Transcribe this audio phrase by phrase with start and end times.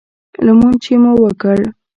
[0.45, 1.57] لمونځ چې مو وکړ.